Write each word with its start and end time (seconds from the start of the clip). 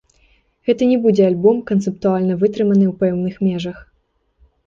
Гэта 0.67 0.83
не 0.91 0.95
будзе 1.03 1.23
альбом 1.31 1.59
канцэптуальна 1.71 2.39
вытрыманы 2.43 2.85
ў 2.87 2.93
пэўных 3.03 3.35
межах. 3.49 3.77